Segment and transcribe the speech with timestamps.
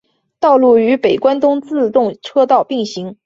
[0.39, 3.15] 道路与北关东自动车道并行。